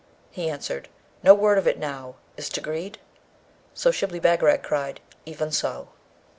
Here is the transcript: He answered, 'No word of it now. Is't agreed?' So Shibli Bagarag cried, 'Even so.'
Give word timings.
He 0.31 0.49
answered, 0.49 0.89
'No 1.21 1.35
word 1.35 1.59
of 1.59 1.67
it 1.67 1.77
now. 1.77 2.15
Is't 2.35 2.57
agreed?' 2.57 2.97
So 3.75 3.91
Shibli 3.91 4.19
Bagarag 4.19 4.63
cried, 4.63 4.99
'Even 5.27 5.51
so.' 5.51 5.89